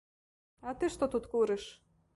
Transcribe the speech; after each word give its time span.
А 0.67 0.73
ты 0.79 0.91
што 0.97 1.11
тут 1.17 1.31
курыш? 1.37 1.63